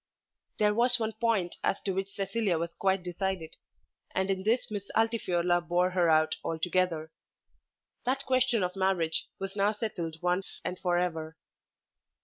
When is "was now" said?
9.37-9.71